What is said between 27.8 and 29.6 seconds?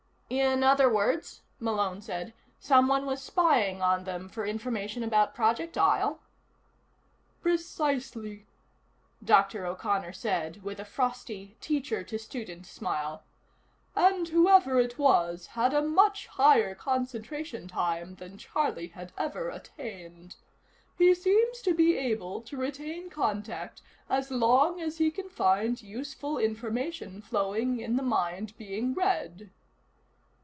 in the mind being read."